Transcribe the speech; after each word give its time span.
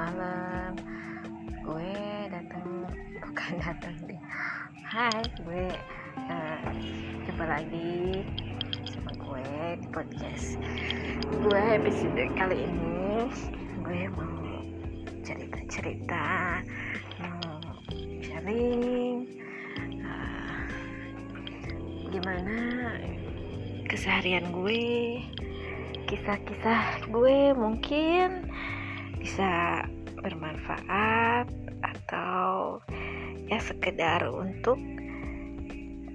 malam. 0.00 0.72
Gue 1.60 1.92
datang 2.32 2.88
bukan 3.28 3.52
datang 3.60 3.96
deh 4.08 4.20
hai 4.90 5.22
gue 5.44 5.70
uh, 6.16 6.72
coba 7.28 7.44
lagi 7.46 8.24
sama 8.90 9.12
gue 9.14 9.46
di 9.78 9.88
podcast 9.92 10.56
gue 11.44 11.62
episode 11.76 12.32
kali 12.32 12.64
ini. 12.64 13.28
Gue 13.84 14.08
mau 14.16 14.64
cerita 15.20 15.60
cerita 15.68 16.24
mau 17.20 17.60
sharing 18.24 19.28
uh, 20.00 20.64
gimana 22.08 22.58
keseharian 23.84 24.48
gue 24.48 25.20
kisah-kisah 26.08 27.04
gue 27.12 27.52
mungkin 27.52 28.48
bisa 29.20 29.84
bermanfaat 30.16 31.44
atau 31.84 32.80
ya 33.44 33.60
sekedar 33.60 34.24
untuk 34.32 34.80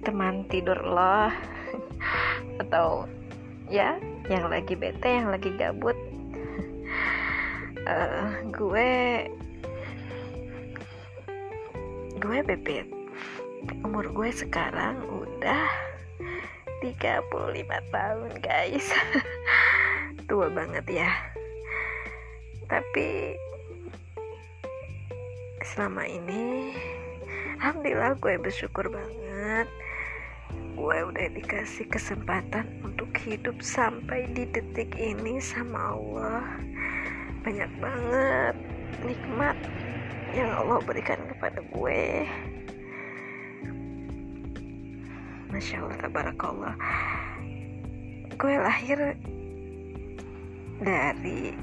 teman 0.02 0.42
tidur 0.50 0.78
lo 0.82 1.30
atau 2.62 3.06
ya 3.70 3.98
yang 4.26 4.50
lagi 4.50 4.74
bete 4.74 5.06
yang 5.22 5.30
lagi 5.30 5.54
gabut. 5.54 5.94
Uh, 7.86 8.42
gue 8.50 8.90
gue 12.18 12.38
bebet. 12.42 12.90
Umur 13.86 14.10
gue 14.10 14.30
sekarang 14.34 14.98
udah 15.06 15.70
35 16.82 17.94
tahun 17.94 18.30
guys. 18.42 18.86
Tua 20.26 20.50
banget 20.50 20.86
ya 20.90 21.35
tapi 22.66 23.38
selama 25.62 26.06
ini 26.06 26.74
alhamdulillah 27.58 28.14
gue 28.18 28.34
bersyukur 28.38 28.86
banget. 28.90 29.68
Gue 30.76 30.98
udah 31.08 31.26
dikasih 31.32 31.88
kesempatan 31.88 32.68
untuk 32.84 33.08
hidup 33.24 33.58
sampai 33.64 34.28
di 34.36 34.44
detik 34.52 34.92
ini 34.94 35.40
sama 35.40 35.96
Allah. 35.96 36.44
Banyak 37.42 37.72
banget 37.80 38.54
nikmat 39.02 39.56
yang 40.36 40.52
Allah 40.52 40.78
berikan 40.84 41.18
kepada 41.32 41.64
gue. 41.64 42.28
Masya 45.48 45.80
Allah 45.80 45.96
tabarakallah. 45.96 46.76
Gue 48.36 48.54
lahir 48.60 49.16
dari 50.84 51.56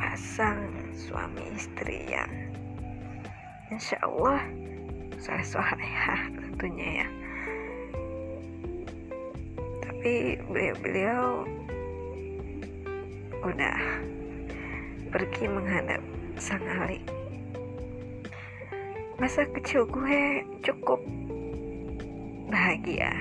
sepasang 0.00 0.64
suami 0.96 1.44
istri 1.52 2.08
yang 2.08 2.32
insya 3.68 4.00
Allah 4.00 4.40
soleh 5.20 5.44
solehah 5.44 6.24
tentunya 6.40 7.04
ya. 7.04 7.08
Tapi 9.84 10.40
beliau-beliau 10.48 11.44
udah 13.44 13.80
pergi 15.12 15.44
menghadap 15.52 16.00
sang 16.40 16.64
alik 16.64 17.04
masa 19.20 19.44
kecil 19.52 19.84
gue 19.84 20.48
cukup 20.64 21.04
bahagia. 22.48 23.12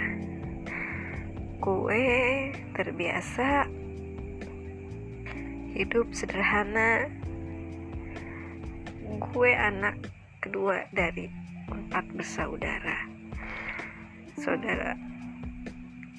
Gue 1.60 2.08
terbiasa 2.72 3.68
hidup 5.80 6.12
sederhana. 6.12 7.08
Gue 9.32 9.56
anak 9.56 9.96
kedua 10.44 10.84
dari 10.92 11.32
empat 11.72 12.04
bersaudara. 12.12 13.08
Saudara 14.36 15.00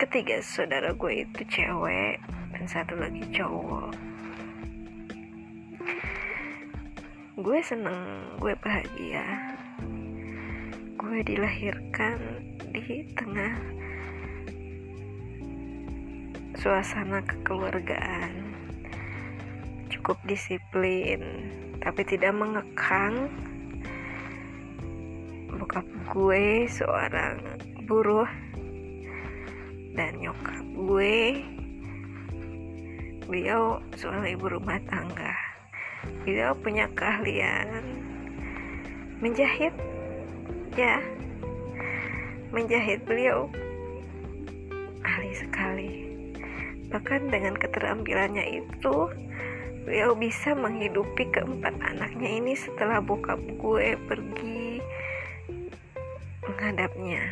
ketiga 0.00 0.40
saudara 0.40 0.96
gue 0.96 1.28
itu 1.28 1.44
cewek 1.44 2.16
dan 2.56 2.64
satu 2.64 2.96
lagi 2.96 3.20
cowok. 3.36 3.92
Gue 7.36 7.60
seneng 7.60 8.32
gue 8.40 8.56
bahagia. 8.64 9.52
Gue 10.96 11.20
dilahirkan 11.20 12.16
di 12.72 13.04
tengah 13.12 13.60
suasana 16.56 17.20
kekeluargaan 17.28 18.49
cukup 20.00 20.16
disiplin 20.24 21.20
tapi 21.84 22.08
tidak 22.08 22.32
mengekang 22.32 23.28
bokap 25.60 25.84
gue 26.08 26.64
seorang 26.72 27.36
buruh 27.84 28.28
dan 29.92 30.16
nyokap 30.16 30.64
gue. 30.72 31.44
Beliau 33.28 33.84
seorang 33.92 34.24
ibu 34.32 34.48
rumah 34.48 34.80
tangga. 34.88 35.36
Beliau 36.24 36.56
punya 36.56 36.88
keahlian 36.96 37.68
menjahit 39.20 39.76
ya. 40.80 40.96
Menjahit 42.56 43.04
beliau 43.04 43.52
ahli 45.04 45.32
sekali. 45.36 45.92
Bahkan 46.88 47.28
dengan 47.28 47.52
keterampilannya 47.54 48.64
itu 48.64 48.96
beliau 49.84 50.12
bisa 50.12 50.52
menghidupi 50.52 51.32
keempat 51.32 51.72
anaknya 51.80 52.28
ini 52.28 52.52
setelah 52.52 53.00
bokap 53.00 53.40
gue 53.56 53.96
pergi 54.04 54.80
menghadapnya. 56.44 57.22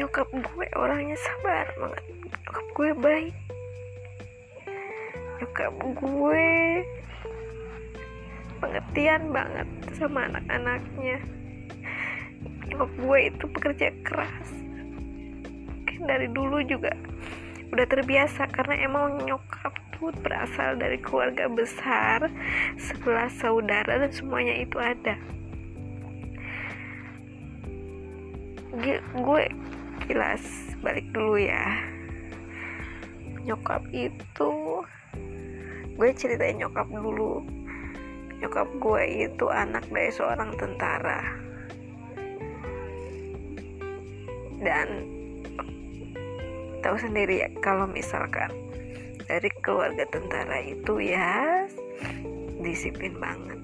Nyokap 0.00 0.28
gue 0.32 0.66
orangnya 0.74 1.16
sabar 1.20 1.66
banget. 1.76 2.04
Nyokap 2.46 2.66
gue 2.72 2.90
baik. 2.98 3.36
Nyokap 5.40 5.74
gue 5.76 6.48
pengertian 8.60 9.22
banget 9.30 9.68
sama 9.94 10.28
anak-anaknya. 10.32 11.18
Nyokap 12.72 12.90
gue 12.96 13.18
itu 13.28 13.44
pekerja 13.54 13.88
keras. 14.02 14.48
Mungkin 15.68 16.00
dari 16.08 16.28
dulu 16.32 16.64
juga 16.64 16.96
udah 17.70 17.86
terbiasa 17.86 18.50
karena 18.50 18.82
emang 18.82 19.22
nyokap 19.22 19.70
tuh 19.94 20.10
berasal 20.24 20.74
dari 20.74 20.98
keluarga 20.98 21.46
besar 21.46 22.26
sebelah 22.74 23.30
saudara 23.30 24.00
dan 24.00 24.10
semuanya 24.10 24.58
itu 24.58 24.76
ada. 24.80 25.14
Gue 29.14 29.42
kilas 30.08 30.42
balik 30.82 31.06
dulu 31.14 31.38
ya. 31.38 31.78
Nyokap 33.46 33.86
itu 33.94 34.82
gue 35.94 36.08
ceritain 36.16 36.58
nyokap 36.58 36.90
dulu. 36.90 37.44
Nyokap 38.40 38.66
gue 38.80 39.02
itu 39.30 39.46
anak 39.52 39.84
dari 39.92 40.10
seorang 40.10 40.56
tentara. 40.56 41.20
Dan 44.60 45.19
tahu 46.80 46.96
sendiri 46.96 47.44
ya 47.44 47.48
kalau 47.60 47.84
misalkan 47.84 48.50
dari 49.28 49.46
keluarga 49.62 50.04
tentara 50.10 50.58
itu 50.64 50.98
ya 50.98 51.68
disiplin 52.60 53.14
banget. 53.20 53.60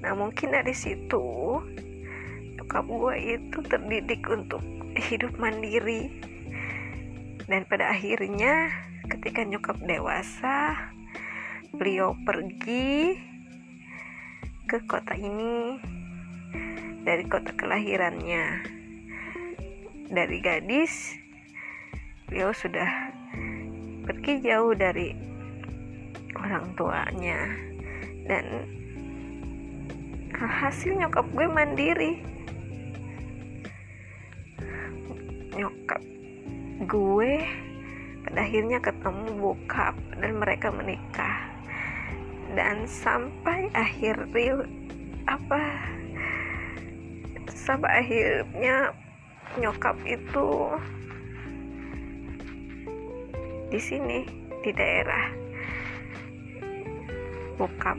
Nah 0.00 0.12
mungkin 0.16 0.56
dari 0.56 0.72
situ 0.72 1.60
nyokap 2.56 2.84
gue 2.88 3.14
itu 3.38 3.58
terdidik 3.68 4.24
untuk 4.26 4.64
hidup 4.96 5.36
mandiri. 5.36 6.10
Dan 7.50 7.66
pada 7.66 7.90
akhirnya 7.90 8.70
ketika 9.10 9.42
nyokap 9.42 9.78
dewasa 9.82 10.74
beliau 11.74 12.14
pergi 12.22 13.18
ke 14.70 14.86
kota 14.86 15.18
ini 15.18 15.78
dari 17.02 17.26
kota 17.26 17.50
kelahirannya 17.58 18.79
dari 20.10 20.42
gadis 20.42 21.14
beliau 22.26 22.50
sudah 22.50 23.14
pergi 24.06 24.42
jauh 24.42 24.74
dari 24.74 25.14
orang 26.34 26.74
tuanya. 26.74 27.40
Dan 28.26 28.46
hasil 30.34 30.98
nyokap 30.98 31.26
gue 31.34 31.46
mandiri. 31.46 32.12
Nyokap 35.54 36.02
gue 36.86 37.32
pada 38.26 38.40
akhirnya 38.46 38.78
ketemu 38.82 39.26
bokap 39.38 39.94
dan 40.18 40.32
mereka 40.38 40.74
menikah. 40.74 41.50
Dan 42.54 42.86
sampai 42.86 43.70
akhir 43.74 44.26
apa 45.30 45.62
sampai 47.50 47.90
akhirnya 48.02 48.90
nyokap 49.58 49.98
itu 50.06 50.70
di 53.70 53.80
sini 53.82 54.22
di 54.62 54.70
daerah 54.70 55.26
Bukap 57.58 57.98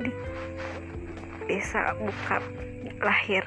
di 0.00 0.10
desa 1.46 1.94
Bukap 1.96 2.42
lahir. 3.00 3.44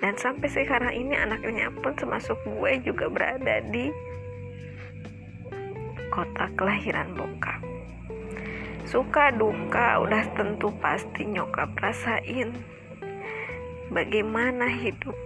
Dan 0.00 0.16
sampai 0.16 0.48
sekarang 0.48 0.96
ini 0.96 1.12
anaknya 1.12 1.68
pun 1.84 1.92
termasuk 1.92 2.40
gue 2.46 2.80
juga 2.80 3.12
berada 3.12 3.60
di 3.68 3.92
kota 6.08 6.48
kelahiran 6.56 7.12
bokap. 7.12 7.60
Suka 8.88 9.30
duka 9.30 10.00
udah 10.02 10.24
tentu 10.34 10.72
pasti 10.80 11.28
nyokap 11.28 11.76
rasain 11.78 12.79
bagaimana 13.90 14.70
hidup 14.70 15.18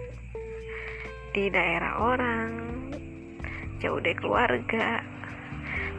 di 1.37 1.53
daerah 1.53 2.01
orang 2.01 2.49
jauh 3.77 4.01
dari 4.01 4.17
keluarga 4.17 5.05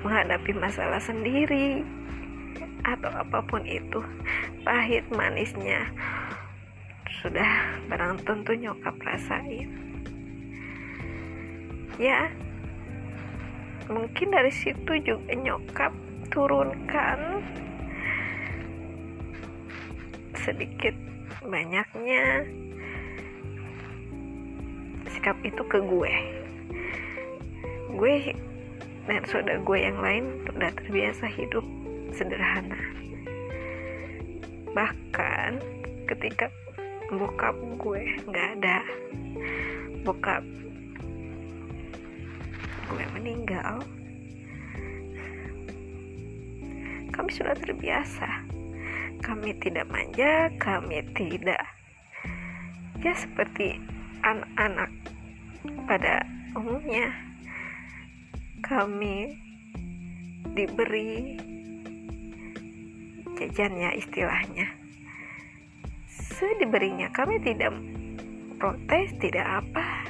menghadapi 0.02 0.50
masalah 0.58 0.98
sendiri 0.98 1.86
atau 2.82 3.10
apa 3.10 3.42
pun 3.46 3.62
itu. 3.66 4.02
Pahit 4.66 5.06
manisnya 5.14 5.86
sudah 7.22 7.78
barang 7.86 8.26
tentu 8.26 8.58
nyokap 8.58 8.98
rasain. 9.02 9.70
Ya 12.02 12.26
mungkin 13.86 14.34
dari 14.34 14.50
situ 14.50 14.98
juga 15.06 15.32
nyokap 15.38 15.94
turunkan 16.34 17.46
sedikit 20.34 21.05
banyaknya 21.46 22.46
sikap 25.10 25.38
itu 25.42 25.62
ke 25.66 25.78
gue. 25.82 26.14
Gue 27.96 28.34
dan 29.06 29.22
saudara 29.30 29.62
gue 29.62 29.78
yang 29.78 29.98
lain 30.02 30.24
udah 30.50 30.70
terbiasa 30.74 31.30
hidup 31.30 31.62
sederhana. 32.14 32.78
Bahkan 34.74 35.62
ketika 36.10 36.50
bokap 37.10 37.54
gue 37.78 38.02
nggak 38.26 38.48
ada 38.58 38.82
bokap 40.02 40.42
gue 42.90 43.04
meninggal 43.14 43.82
kami 47.14 47.30
sudah 47.30 47.54
terbiasa 47.54 48.45
kami 49.26 49.50
tidak 49.58 49.90
manja 49.90 50.46
kami 50.62 51.02
tidak. 51.18 51.58
Ya 53.02 53.10
seperti 53.18 53.82
anak-anak 54.22 54.90
pada 55.90 56.22
umumnya. 56.54 57.10
Kami 58.62 59.34
diberi 60.54 61.42
jajannya 63.34 63.98
istilahnya. 63.98 64.70
Diberinya 66.62 67.10
kami 67.10 67.42
tidak 67.42 67.74
protes 68.62 69.10
tidak 69.18 69.66
apa. 69.66 70.06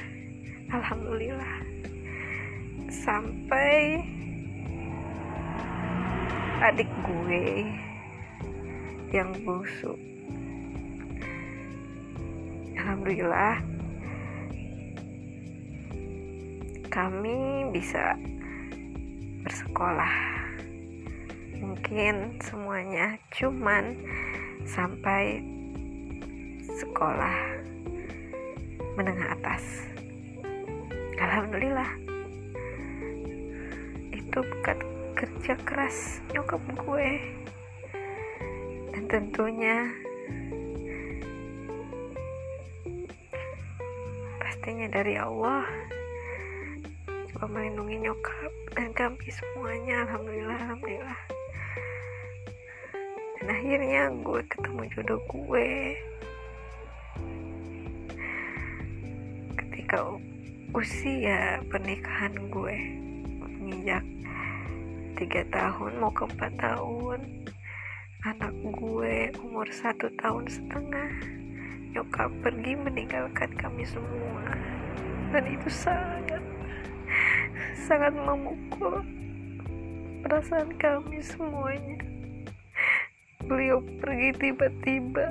Alhamdulillah. 0.69 1.57
Sampai 2.93 3.97
adik 6.61 6.89
gue 7.01 7.86
yang 9.11 9.31
busuk 9.43 9.99
alhamdulillah 12.75 13.59
kami 16.97 17.69
bisa 17.69 18.17
bersekolah. 19.45 20.13
Mungkin 21.61 22.41
semuanya 22.41 23.21
cuman 23.31 23.93
sampai 24.65 25.45
sekolah 26.65 27.37
menengah 28.97 29.29
atas. 29.37 29.63
Alhamdulillah 31.21 31.91
itu 34.09 34.39
bukan 34.41 34.77
kerja 35.13 35.53
keras 35.63 36.19
nyokap 36.33 36.61
gue 36.75 37.09
tentunya. 39.07 39.87
Pastinya 44.43 44.87
dari 44.91 45.15
Allah. 45.15 45.63
Coba 47.31 47.47
melindungi 47.47 48.03
nyokap 48.03 48.51
dan 48.75 48.91
kami 48.91 49.31
semuanya. 49.31 50.03
Alhamdulillah 50.03 50.59
Alhamdulillah. 50.59 51.21
Dan 53.39 53.47
akhirnya 53.47 54.01
gue 54.11 54.41
ketemu 54.51 54.81
jodoh 54.91 55.21
gue. 55.31 55.69
Ketika 59.55 59.97
usia 60.75 61.63
pernikahan 61.71 62.35
gue 62.51 62.75
menginjak 63.39 64.03
tiga 65.15 65.47
tahun 65.47 65.95
mau 65.95 66.11
ke 66.11 66.27
empat 66.27 66.53
tahun 66.59 67.19
anak 68.25 68.49
gue 68.73 69.29
umur 69.45 69.69
satu 69.69 70.09
tahun 70.17 70.49
setengah. 70.49 71.11
Nyokap 71.93 72.33
pergi 72.41 72.73
meninggalkan 72.73 73.53
kami 73.53 73.85
semua. 73.85 74.57
Dan 75.29 75.43
itu 75.45 75.69
sangat 75.69 76.41
sangat 77.77 78.13
memukul 78.17 79.05
perasaan 80.25 80.73
kami 80.81 81.21
semuanya. 81.21 82.01
Beliau 83.45 83.85
pergi 84.01 84.33
tiba-tiba. 84.33 85.29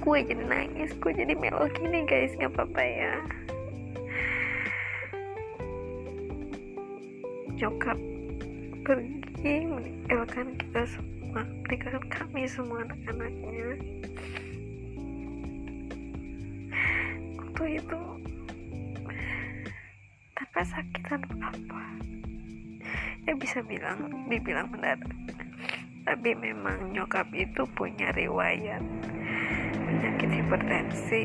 Gue 0.00 0.22
jadi 0.22 0.44
nangis 0.46 0.94
gue 0.96 1.12
jadi 1.12 1.34
melo 1.36 1.68
gini 1.76 2.08
guys. 2.08 2.32
Nggak 2.40 2.56
apa-apa 2.56 2.82
ya 2.82 3.14
nyokap 7.56 7.96
pergi 8.84 9.54
meninggalkan 9.64 10.52
kita 10.60 10.82
semua. 10.84 11.40
Meninggalkan 11.64 12.04
kami 12.12 12.44
semua 12.44 12.84
anak-anaknya. 12.84 13.68
Waktu 17.40 17.62
itu 17.80 18.00
tanpa 20.36 20.60
sakit 20.60 21.02
tanpa 21.08 21.48
apa 21.48 21.82
ya 23.26 23.32
bisa 23.34 23.58
bilang 23.64 24.28
dibilang 24.28 24.68
mendadak 24.70 25.10
tapi 26.06 26.38
memang 26.38 26.94
nyokap 26.94 27.26
itu 27.34 27.66
punya 27.74 28.14
riwayat. 28.14 28.84
Penyakit 29.74 30.30
hipertensi 30.30 31.22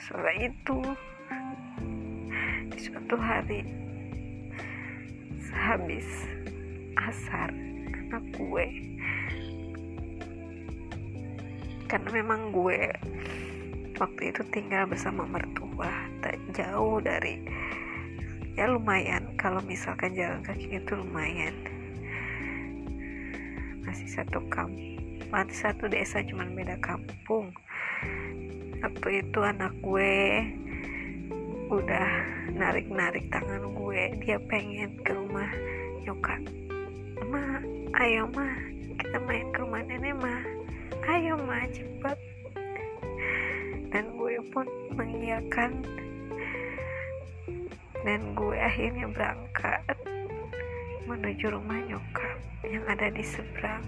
soal 0.00 0.36
itu 0.36 0.78
suatu 3.04 3.20
hari 3.20 3.60
sehabis 5.36 6.08
asar 6.96 7.52
anak 8.08 8.24
gue 8.32 8.64
karena 11.84 12.08
memang 12.16 12.48
gue 12.48 12.88
waktu 14.00 14.32
itu 14.32 14.40
tinggal 14.48 14.88
bersama 14.88 15.28
mertua 15.28 15.92
tak 16.24 16.40
jauh 16.56 16.96
dari 17.04 17.44
ya 18.56 18.72
lumayan. 18.72 19.36
Kalau 19.36 19.60
misalkan 19.68 20.16
jalan 20.16 20.40
kaki 20.40 20.72
itu 20.72 20.96
lumayan. 20.96 21.52
Masih 23.84 24.08
satu 24.08 24.40
kampung 24.48 24.96
mati 25.28 25.52
satu 25.52 25.92
desa 25.92 26.24
cuman 26.24 26.56
beda 26.56 26.80
kampung. 26.80 27.52
Waktu 28.80 29.28
itu 29.28 29.44
anak 29.44 29.76
gue 29.84 30.40
udah 31.74 32.08
narik-narik 32.54 33.26
tangan 33.34 33.74
gue. 33.74 34.02
Dia 34.22 34.38
pengen 34.46 34.94
ke 35.02 35.10
rumah 35.10 35.50
nyokap. 36.06 36.38
Ma 37.26 37.58
ayo 37.98 38.30
ma. 38.30 38.46
Kita 38.94 39.18
main 39.26 39.50
ke 39.50 39.58
rumah 39.58 39.82
nenek 39.82 40.14
ma. 40.22 40.38
Ayo 41.10 41.34
ma 41.34 41.66
cepet. 41.66 42.18
Dan 43.90 44.14
gue 44.14 44.38
pun 44.54 44.66
mengiyakan. 44.94 45.82
Dan 48.06 48.20
gue 48.38 48.54
akhirnya 48.54 49.10
berangkat 49.10 49.82
menuju 51.10 51.50
rumah 51.50 51.80
nyokap 51.90 52.38
yang 52.62 52.84
ada 52.86 53.10
di 53.10 53.24
seberang. 53.26 53.82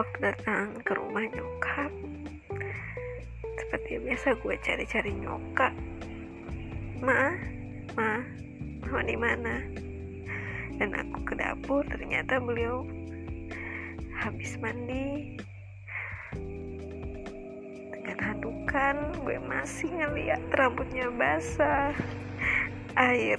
Waktu 0.00 0.16
datang 0.32 0.74
ke 0.80 0.92
rumah 0.96 1.28
nyokap 1.28 1.92
seperti 3.94 4.10
biasa 4.10 4.28
gue 4.42 4.54
cari-cari 4.58 5.12
nyokap 5.22 5.70
ma 6.98 7.30
ma 7.94 8.18
ma 8.90 8.98
di 9.06 9.14
mana? 9.14 9.62
Dan 10.82 10.98
aku 10.98 11.22
ke 11.22 11.38
dapur 11.38 11.86
ternyata 11.86 12.42
beliau 12.42 12.82
habis 14.18 14.58
mandi. 14.58 15.38
Dengan 17.94 18.18
handukan 18.18 19.14
gue 19.22 19.38
masih 19.46 19.86
ngeliat 19.94 20.42
rambutnya 20.58 21.06
basah. 21.14 21.94
Air 22.98 23.38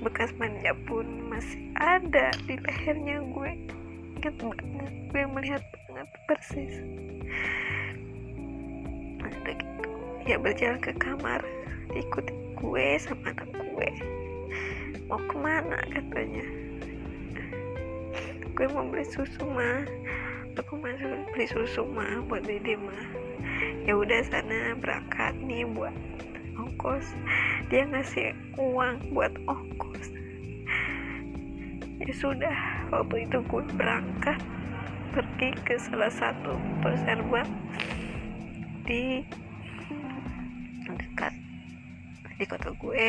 bekas 0.00 0.32
mandinya 0.40 0.72
pun 0.88 1.04
masih 1.28 1.60
ada 1.76 2.32
di 2.48 2.56
lehernya 2.56 3.20
gue. 3.28 3.60
Inget 4.16 4.40
banget 4.40 4.94
gue 5.12 5.22
melihat 5.36 5.60
banget 5.84 6.08
persis 6.24 6.80
udah 9.40 9.54
gitu 9.56 9.90
ya 10.28 10.36
berjalan 10.36 10.78
ke 10.78 10.92
kamar 11.00 11.40
ikuti 11.96 12.32
gue 12.56 12.86
sama 13.00 13.32
anak 13.34 13.48
gue. 13.52 13.90
Mau 15.10 15.18
ke 15.18 15.36
mana? 15.36 15.76
Katanya. 15.90 16.46
Gue 18.52 18.66
mau 18.70 18.84
beli 18.86 19.08
susu 19.08 19.42
mah 19.48 19.82
aku 20.72 20.76
masuk 20.76 21.08
beli 21.32 21.44
susu 21.48 21.84
mah 21.84 22.24
buat 22.28 22.44
dede 22.44 22.76
mah 22.76 23.04
ya 23.88 23.96
udah 23.96 24.20
sana 24.24 24.76
berangkat 24.80 25.36
nih 25.40 25.68
buat 25.68 25.92
ongkos. 26.56 27.12
Dia 27.72 27.88
ngasih 27.88 28.36
uang 28.56 29.12
buat 29.16 29.32
ongkos. 29.48 30.12
Ya 32.00 32.12
sudah 32.16 32.56
waktu 32.88 33.28
itu 33.28 33.40
gue 33.46 33.64
berangkat 33.76 34.40
pergi 35.12 35.52
ke 35.68 35.76
salah 35.76 36.08
satu 36.08 36.56
pasar 36.80 37.20
di 38.92 39.24
dekat 40.84 41.32
di 42.36 42.44
kota 42.44 42.68
gue. 42.76 43.08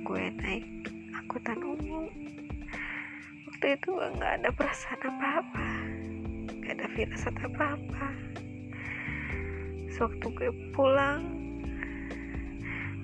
Gue 0.00 0.24
naik 0.40 0.64
angkutan 1.12 1.60
umum. 1.60 2.08
Waktu 3.52 3.66
itu 3.76 3.90
nggak 3.92 4.32
ada 4.40 4.48
perasaan 4.48 5.00
apa-apa. 5.12 5.68
Nggak 6.56 6.72
ada 6.72 6.86
firasat 6.96 7.36
apa-apa. 7.44 8.06
Sewaktu 9.92 10.26
gue 10.32 10.50
pulang 10.72 11.20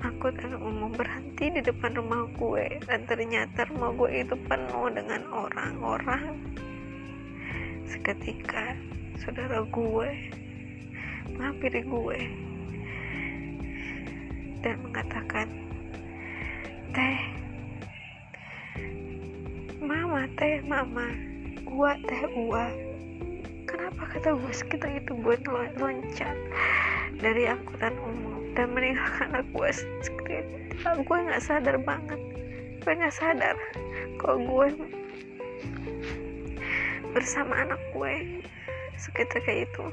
angkutan 0.00 0.56
umum 0.56 0.88
berhenti 0.96 1.52
di 1.52 1.60
depan 1.60 2.00
rumah 2.00 2.24
gue. 2.40 2.80
Dan 2.88 3.04
ternyata 3.04 3.68
rumah 3.68 3.92
gue 3.92 4.24
itu 4.24 4.40
penuh 4.48 4.88
dengan 4.88 5.20
orang-orang. 5.36 6.40
Seketika 7.84 8.72
saudara 9.22 9.62
gue 9.70 10.08
menghampiri 11.38 11.86
gue. 11.86 12.18
Dan 14.62 14.82
mengatakan 14.82 15.46
teh 16.90 17.18
mama 19.78 20.26
teh 20.34 20.58
mama 20.66 21.06
gua 21.62 21.94
teh 22.02 22.22
gua. 22.34 22.66
Kenapa 23.70 24.02
kata 24.10 24.34
gue 24.34 24.52
sekitar 24.52 24.90
itu 24.90 25.14
gue 25.14 25.38
loncat 25.78 26.36
dari 27.22 27.46
angkutan 27.46 27.94
umum 28.02 28.42
dan 28.58 28.74
meninggalkan 28.74 29.30
anak 29.38 29.46
gue 29.54 29.70
sekitar 30.02 30.98
gue 30.98 31.18
nggak 31.30 31.42
sadar 31.42 31.78
banget. 31.78 32.18
Gue 32.82 32.92
nggak 32.98 33.14
sadar 33.14 33.54
kalau 34.18 34.42
gue 34.42 34.66
bersama 37.14 37.62
anak 37.62 37.78
gue 37.94 38.42
sekitar 39.02 39.42
kayak 39.42 39.66
itu. 39.66 39.84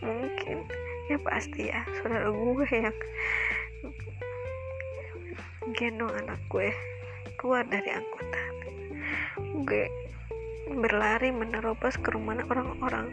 Mungkin. 0.00 0.58
Ya 1.06 1.18
pasti 1.22 1.70
ya 1.70 1.82
saudara 1.98 2.30
gue 2.30 2.66
yang 2.70 2.98
gendong 5.74 6.14
anak 6.14 6.38
gue 6.50 6.70
keluar 7.38 7.62
dari 7.66 7.90
angkutan 7.94 8.56
gue 9.66 9.86
berlari 10.74 11.30
menerobos 11.30 11.94
ke 11.98 12.10
rumah 12.10 12.38
orang-orang 12.50 13.10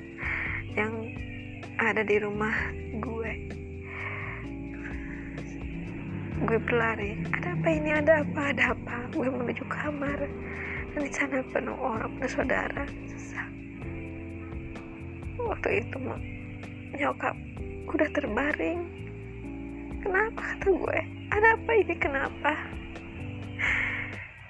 yang 0.74 0.94
ada 1.78 2.02
di 2.02 2.18
rumah 2.18 2.54
gue. 2.98 3.34
Gue 6.44 6.60
berlari. 6.66 7.22
Ada 7.30 7.56
apa 7.56 7.68
ini? 7.70 7.90
Ada 7.94 8.14
apa? 8.26 8.42
Ada 8.52 8.64
apa? 8.74 8.96
Gue 9.14 9.30
menuju 9.30 9.64
kamar. 9.70 10.20
Dan 10.94 11.02
di 11.06 11.12
sana 11.14 11.46
penuh 11.54 11.78
orang 11.78 12.10
penuh 12.18 12.32
saudara. 12.34 12.84
Sesak 13.06 13.53
waktu 15.48 15.84
itu 15.84 15.98
nyokap 16.98 17.36
udah 17.90 18.10
terbaring. 18.14 18.82
Kenapa 20.04 20.40
kata 20.42 20.68
gue? 20.68 21.00
Ada 21.32 21.48
apa 21.56 21.72
ini? 21.80 21.96
Kenapa? 21.96 22.52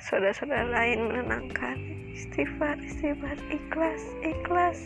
Saudara-saudara 0.02 0.66
lain 0.70 1.10
menenangkan. 1.10 1.78
Istighfar 2.14 2.78
istighfar. 2.82 3.38
Ikhlas 3.54 4.04
ikhlas. 4.26 4.80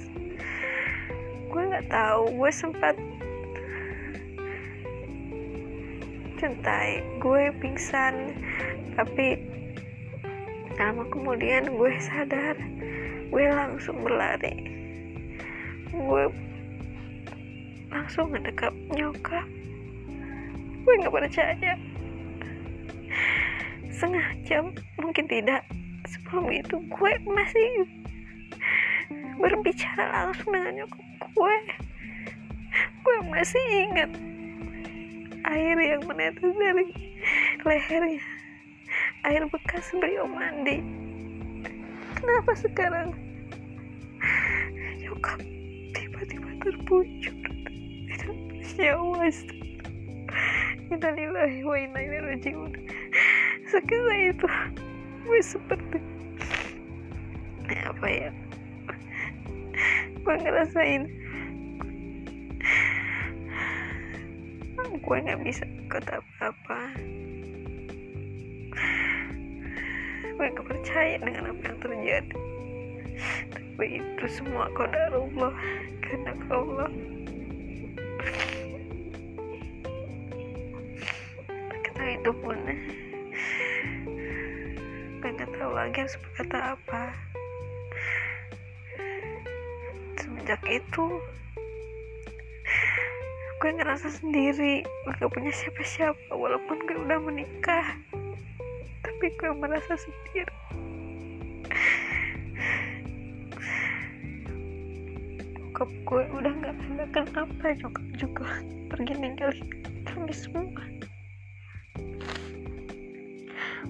Gue 1.48 1.64
nggak 1.72 1.88
tahu. 1.88 2.28
Gue 2.36 2.52
sempat 2.52 2.96
cintai 6.36 7.00
gue 7.24 7.44
pingsan. 7.64 8.36
Tapi 9.00 9.40
lama 10.78 11.08
kemudian 11.10 11.74
gue 11.74 11.94
sadar 11.98 12.54
gue 13.28 13.46
langsung 13.50 14.06
berlari 14.06 14.67
gue 15.98 16.24
langsung 17.90 18.30
ngedekap 18.30 18.74
nyokap. 18.94 19.48
Gue 20.86 20.94
nggak 21.02 21.14
percaya. 21.14 21.74
Setengah 23.90 24.28
jam 24.46 24.72
mungkin 25.02 25.26
tidak 25.26 25.66
sebelum 26.06 26.54
itu 26.54 26.78
gue 26.78 27.12
masih 27.26 27.70
berbicara 29.42 30.30
langsung 30.30 30.54
dengan 30.54 30.86
nyokap 30.86 31.04
gue. 31.34 31.58
Gue 33.02 33.18
masih 33.34 33.64
ingat 33.90 34.12
air 35.48 35.78
yang 35.80 36.04
menetes 36.06 36.44
dari 36.44 36.88
lehernya 37.64 38.22
air 39.26 39.44
bekas 39.52 39.92
beliau 39.96 40.28
mandi. 40.28 40.80
Kenapa 42.16 42.52
sekarang? 42.56 43.12
Nyokap 45.04 45.40
tiba-tiba 46.18 46.50
terpucuk 46.66 47.38
ya 48.82 48.98
Allah 48.98 49.30
Innalillahi 50.88 51.62
wa 51.62 51.76
inna 51.78 52.00
ilaihi 52.00 52.26
rajiun. 52.26 52.72
Sekitar 53.70 54.18
itu 54.18 54.48
gue 55.28 55.42
seperti 55.46 56.00
apa 57.86 58.08
ya? 58.08 58.32
Gue 60.26 60.36
ngerasain. 60.42 61.04
Gue 65.06 65.18
nggak 65.22 65.42
bisa 65.46 65.70
kata 65.92 66.18
apa-apa. 66.18 66.82
Gue 70.38 70.48
gak 70.54 70.66
percaya 70.70 71.18
dengan 71.20 71.52
apa 71.52 71.62
yang 71.62 71.78
terjadi 71.82 72.57
tapi 73.58 73.98
itu 73.98 74.26
semua 74.30 74.70
kodar 74.78 75.10
Allah. 75.10 75.54
Karena 76.06 76.34
Allah. 76.54 76.90
Karena 81.82 82.06
itu 82.14 82.32
pun. 82.38 82.58
Gak 85.18 85.50
tahu 85.54 85.72
lagi 85.74 85.98
harus 86.06 86.18
berkata 86.22 86.78
apa. 86.78 87.02
Semenjak 90.22 90.62
itu 90.70 91.06
gue 93.58 93.72
ngerasa 93.74 94.14
sendiri. 94.22 94.86
Gak 95.18 95.34
punya 95.34 95.50
siapa-siapa 95.50 96.30
walaupun 96.30 96.78
gue 96.86 96.98
udah 97.10 97.20
menikah. 97.22 97.98
Tapi 99.02 99.34
gue 99.34 99.52
merasa 99.58 99.98
sendiri 99.98 100.54
bokap 105.78 105.94
gue 106.10 106.24
udah 106.42 106.54
gak 106.58 106.74
ada 106.74 107.06
kenapa 107.14 107.66
nyokap 107.78 108.08
juga. 108.18 108.50
Pergi 108.90 109.14
ninggalin 109.14 109.70
kami 110.10 110.34
semua. 110.34 110.82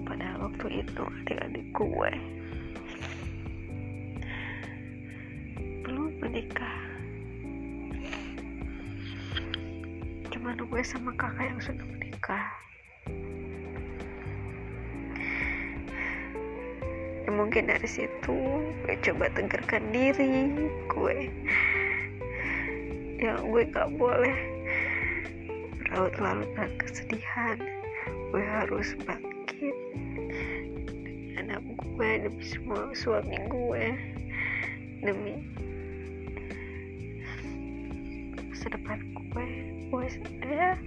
Padahal 0.04 0.52
waktu 0.52 0.84
itu 0.84 1.00
adik-adik 1.00 1.64
gue 1.72 2.12
belum 5.88 6.12
menikah. 6.20 6.76
Cuman 10.28 10.60
gue 10.60 10.82
sama 10.84 11.16
kakak 11.16 11.56
yang 11.56 11.60
sudah 11.64 11.86
menikah. 11.88 12.44
Ya 17.24 17.30
mungkin 17.32 17.72
dari 17.72 17.88
situ 17.88 18.36
gue 18.84 18.96
coba 19.08 19.32
tegarkan 19.32 19.88
diri 19.88 20.52
gue 20.84 21.32
ya 23.18 23.34
gue 23.42 23.62
gak 23.74 23.90
boleh. 23.98 24.36
Berlarut-larut 25.82 26.48
dengan 26.54 26.70
kesedihan 26.82 27.58
gue 28.32 28.42
harus 28.42 28.94
bangkit. 29.02 29.76
Gue 31.98 32.22
demi 32.22 32.46
semua 32.46 32.94
suami 32.94 33.34
gue 33.50 33.84
demi 35.02 35.34
masa 38.38 38.70
gue 39.34 39.46
gue 39.90 40.06
ya 40.46 40.78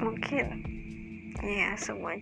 mungkin 0.00 0.71
ya 1.42 1.74
semua 1.74 2.14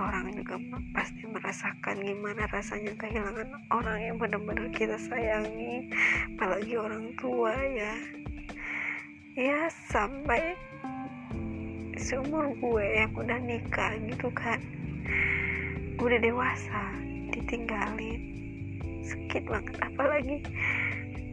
orang 0.00 0.32
juga 0.32 0.56
pasti 0.96 1.28
merasakan 1.28 2.00
gimana 2.00 2.48
rasanya 2.48 2.96
kehilangan 2.96 3.68
orang 3.68 3.98
yang 4.00 4.16
benar-benar 4.16 4.72
kita 4.72 4.96
sayangi. 4.96 5.92
Apalagi 6.36 6.80
orang 6.80 7.12
tua 7.20 7.52
ya. 7.52 7.94
Ya 9.36 9.68
sampai 9.92 10.56
seumur 12.00 12.56
gue 12.56 12.86
yang 12.96 13.12
udah 13.12 13.38
nikah 13.44 13.92
gitu 14.08 14.32
kan. 14.32 14.60
Udah 16.00 16.16
dewasa 16.16 16.82
ditinggalin. 17.36 18.20
Sakit 19.04 19.44
banget. 19.44 19.76
Apalagi 19.84 20.36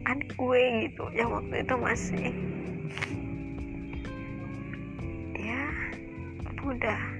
adik 0.04 0.36
gue 0.36 0.60
gitu 0.84 1.08
yang 1.16 1.32
waktu 1.32 1.64
itu 1.64 1.74
masih 1.76 2.32
ya 5.40 5.64
muda 6.60 7.19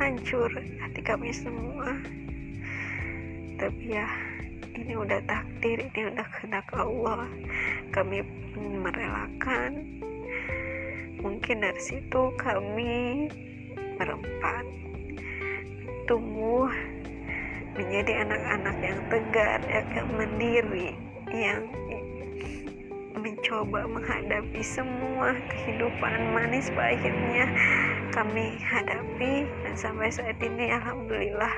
hancur 0.00 0.48
hati 0.80 1.04
kami 1.04 1.28
semua. 1.28 1.92
Tapi 3.60 4.00
ya 4.00 4.08
ini 4.72 4.96
udah 4.96 5.20
takdir 5.28 5.76
ini 5.76 6.08
udah 6.08 6.24
kehendak 6.32 6.64
Allah. 6.72 7.28
Kami 7.92 8.24
merelakan. 8.56 10.00
Mungkin 11.20 11.60
dari 11.60 11.82
situ 11.84 12.32
kami 12.40 13.28
berempat 14.00 14.64
tumbuh 16.08 16.72
menjadi 17.76 18.24
anak-anak 18.24 18.76
yang 18.80 19.00
tegar 19.12 19.60
yang 19.68 20.08
mandiri 20.16 20.96
yang 21.28 21.62
mencoba 23.20 23.84
menghadapi 23.84 24.64
semua 24.64 25.36
kehidupan 25.52 26.32
manis 26.32 26.72
pahitnya 26.72 27.52
kami 28.10 28.58
hadapi 28.58 29.46
dan 29.62 29.74
sampai 29.78 30.10
saat 30.10 30.34
ini 30.42 30.74
alhamdulillah 30.74 31.54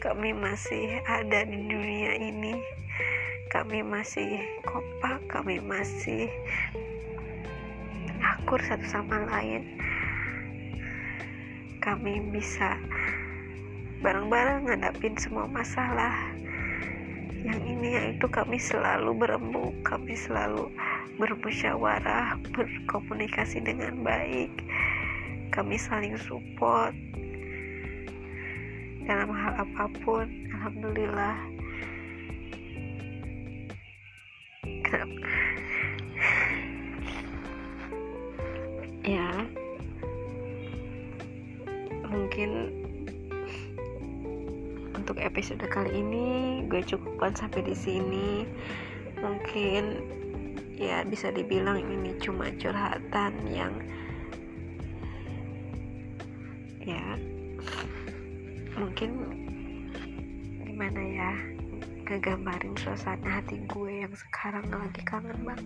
kami 0.00 0.32
masih 0.32 0.96
ada 1.04 1.44
di 1.44 1.60
dunia 1.60 2.16
ini. 2.16 2.56
Kami 3.52 3.84
masih 3.84 4.40
kompak 4.64 5.20
kami 5.28 5.60
masih 5.60 6.32
akur 8.24 8.56
satu 8.64 8.86
sama 8.88 9.28
lain. 9.28 9.76
Kami 11.84 12.32
bisa 12.32 12.80
bareng-bareng 14.00 14.72
ngadapin 14.72 15.12
semua 15.20 15.44
masalah. 15.52 16.16
Yang 17.44 17.60
ini 17.76 17.88
yang 17.92 18.06
itu 18.16 18.24
kami 18.24 18.56
selalu 18.56 19.16
berembuk 19.20 19.76
kami 19.84 20.16
selalu 20.16 20.72
bermusyawarah 21.20 22.40
berkomunikasi 22.56 23.60
dengan 23.60 24.00
baik 24.00 24.48
kami 25.50 25.74
saling 25.74 26.14
support 26.14 26.94
dalam 29.02 29.34
hal 29.34 29.66
apa 29.66 29.84
pun. 30.06 30.26
Alhamdulillah. 30.54 31.36
Ya. 39.00 39.32
Mungkin 42.06 42.50
untuk 44.94 45.18
episode 45.18 45.64
kali 45.66 45.98
ini 45.98 46.62
gue 46.70 46.78
cukupkan 46.84 47.34
sampai 47.34 47.66
di 47.66 47.74
sini. 47.74 48.46
Mungkin 49.18 49.82
ya 50.78 51.02
bisa 51.02 51.34
dibilang 51.34 51.82
ini 51.82 52.14
cuma 52.22 52.54
curhatan 52.54 53.34
yang 53.50 53.72
ngegambarin 62.20 62.76
suasana 62.76 63.40
hati 63.40 63.64
gue 63.64 64.04
yang 64.04 64.12
sekarang 64.12 64.68
lagi 64.68 65.00
kangen 65.08 65.40
banget 65.40 65.64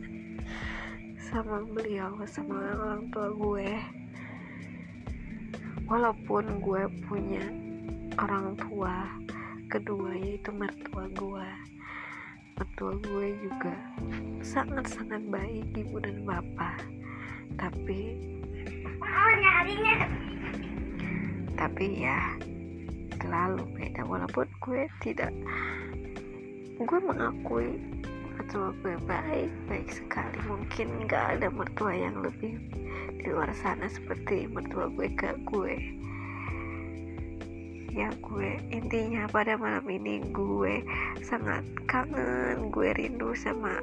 sama 1.19 1.67
beliau 1.67 2.15
sama 2.31 2.79
orang 2.79 3.11
tua 3.11 3.27
gue. 3.35 3.75
Walaupun 5.91 6.63
gue 6.63 6.83
punya 7.11 7.43
orang 8.23 8.55
tua 8.55 9.03
kedua 9.67 10.15
yaitu 10.15 10.55
mertua 10.55 11.11
gue. 11.19 11.49
Mertua 12.55 13.03
gue 13.03 13.27
juga 13.43 13.75
sangat-sangat 14.39 15.27
baik 15.27 15.75
ibu 15.75 15.99
dan 15.99 16.23
bapak. 16.23 16.87
Tapi 17.59 18.15
tapi 21.59 21.85
ya 21.99 22.39
selalu 23.19 23.67
beda. 23.75 24.07
Walaupun 24.07 24.47
gue 24.63 24.87
tidak 25.03 25.35
gue 26.83 26.99
mengakui 27.07 27.79
mertua 28.35 28.75
gue 28.83 28.99
baik 29.07 29.51
baik 29.71 29.89
sekali. 29.95 30.35
Mungkin 30.51 31.07
gak 31.07 31.39
ada 31.39 31.47
mertua 31.47 31.95
yang 31.95 32.19
lebih 32.19 32.59
di 33.15 33.31
luar 33.31 33.55
sana 33.55 33.87
seperti 33.87 34.51
mertua 34.51 34.91
gue 34.91 35.07
ke 35.15 35.39
gue. 35.47 35.75
Ya 37.95 38.11
gue 38.19 38.59
intinya 38.75 39.31
pada 39.31 39.55
malam 39.55 39.87
ini 39.87 40.19
gue 40.35 40.83
sangat 41.23 41.63
kangen 41.87 42.75
gue 42.75 42.91
rindu 42.99 43.39
sama 43.39 43.79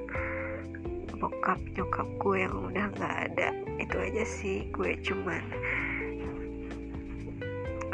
bokap 1.16 1.64
nyokap 1.80 2.08
gue 2.20 2.44
yang 2.44 2.56
udah 2.60 2.92
gak 3.00 3.16
ada. 3.32 3.56
Itu 3.80 4.04
aja 4.04 4.24
sih 4.28 4.68
gue 4.76 5.00
cuman 5.00 5.44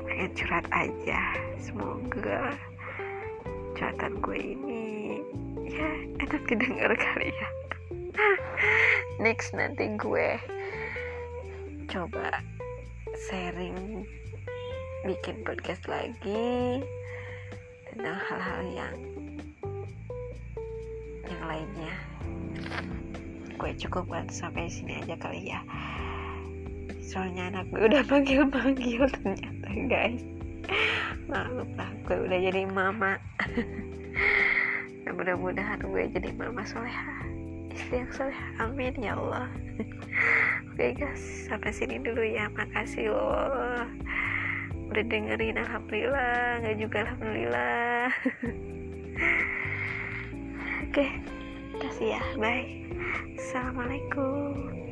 pengen 0.10 0.34
curhat 0.34 0.66
aja. 0.74 1.22
Semoga 1.62 2.58
curhatan 3.78 4.18
gue 4.26 4.58
ini. 4.58 5.22
Ya 5.70 5.90
enak 6.26 6.50
didengar 6.50 6.98
kali 6.98 7.30
ya. 7.30 7.48
Next 9.24 9.54
nanti 9.54 9.86
gue 10.02 10.42
coba 11.86 12.42
sharing 13.30 14.02
bikin 15.06 15.46
podcast 15.46 15.86
lagi 15.86 16.82
tentang 17.94 18.18
hal-hal 18.18 18.62
yang 18.74 18.98
yang 21.30 21.44
lainnya. 21.46 21.94
Gue 23.62 23.78
cukupkan 23.78 24.26
sampai 24.34 24.74
sini 24.74 25.06
aja 25.06 25.14
kali 25.22 25.54
ya. 25.54 25.62
Soalnya 27.06 27.54
anak 27.54 27.70
gue 27.70 27.86
udah 27.94 28.02
panggil-panggil 28.10 29.06
ternyata 29.06 29.70
guys 29.86 30.26
maaf 31.28 31.68
lah 31.76 31.92
gue 32.08 32.18
udah 32.24 32.40
jadi 32.40 32.64
mama. 32.72 33.20
Dan 35.04 35.14
mudah-mudahan 35.20 35.84
gue 35.84 36.04
jadi 36.16 36.32
mama 36.36 36.64
soleha. 36.64 37.24
Istri 37.76 38.08
yang 38.08 38.12
soleha. 38.16 38.48
Amin 38.64 38.96
ya 38.98 39.20
Allah. 39.20 39.52
Oke 40.74 40.80
okay, 40.80 40.92
guys. 40.96 41.52
Sampai 41.52 41.76
sini 41.76 42.00
dulu 42.00 42.24
ya. 42.24 42.48
Makasih 42.56 43.12
loh. 43.12 43.84
Udah 44.88 45.04
dengerin 45.04 45.60
alhamdulillah. 45.60 46.64
Nggak 46.64 46.78
juga 46.80 46.98
alhamdulillah. 47.06 48.08
Oke. 50.88 50.96
Okay, 50.96 51.10
kasih 51.84 52.18
ya. 52.18 52.22
Bye. 52.40 52.88
Assalamualaikum 53.38 54.87